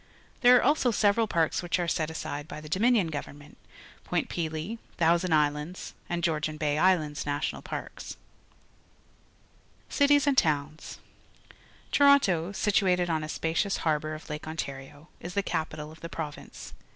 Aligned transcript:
There 0.41 0.57
are 0.57 0.63
also 0.63 0.89
several 0.89 1.27
parks 1.27 1.61
which 1.61 1.77
are 1.77 1.87
set 1.87 2.09
aside 2.09 2.47
by 2.47 2.59
the 2.59 2.67
Dominion 2.67 3.11
Gov 3.11 3.25
ernment— 3.25 3.55
Point 4.03 4.29
Pelee, 4.29 4.79
Thousand 4.97 5.31
Islands, 5.31 5.93
and 6.09 6.23
Georgian 6.23 6.57
Bay 6.57 6.79
Islands 6.79 7.23
National 7.27 7.61
Parks. 7.61 8.17
A 9.91 10.07
View 10.07 10.17
of 10.17 10.25
Yonge 10.25 10.25
Street, 10.25 10.25
Toronto, 10.25 10.25
Ontario 10.25 10.27
Cities 10.27 10.27
and 10.31 10.37
Towns.— 10.39 10.99
Toronto, 11.91 12.51
situated 12.51 13.09
o 13.11 13.15
n 13.17 13.23
a 13.23 13.29
spacious 13.29 13.77
harbour 13.85 14.15
of 14.15 14.27
Lake 14.27 14.47
Ontario, 14.47 15.07
is 15.19 15.35
the 15.35 15.43
capital 15.43 15.91
of 15.91 15.99
the 15.99 16.09
province. 16.09 16.73